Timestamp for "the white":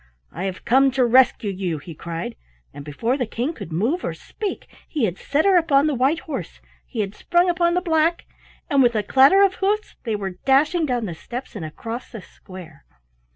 5.85-6.21